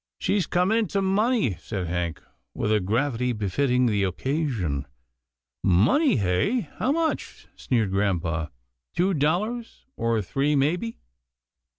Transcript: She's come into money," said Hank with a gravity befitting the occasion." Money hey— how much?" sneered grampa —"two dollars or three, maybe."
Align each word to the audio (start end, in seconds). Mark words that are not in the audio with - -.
She's 0.17 0.47
come 0.47 0.71
into 0.71 0.99
money," 0.99 1.57
said 1.59 1.85
Hank 1.85 2.23
with 2.55 2.71
a 2.71 2.79
gravity 2.79 3.33
befitting 3.33 3.85
the 3.85 4.01
occasion." 4.03 4.87
Money 5.63 6.15
hey— 6.15 6.61
how 6.79 6.91
much?" 6.91 7.45
sneered 7.55 7.91
grampa 7.91 8.49
—"two 8.97 9.13
dollars 9.13 9.85
or 9.97 10.19
three, 10.23 10.55
maybe." 10.55 10.97